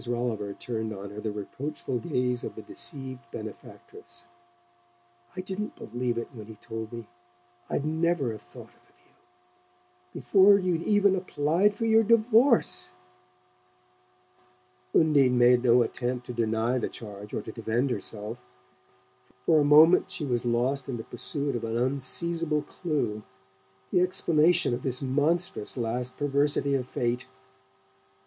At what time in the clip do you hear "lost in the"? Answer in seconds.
20.47-21.03